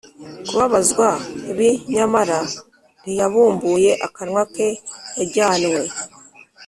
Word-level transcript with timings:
kubabazwa 0.47 1.07
b 1.57 1.59
nyamara 1.93 2.39
ntiyabumbuye 3.01 3.91
akanwa 4.07 4.43
ke 4.53 4.67
Yajyanywe 5.17 5.81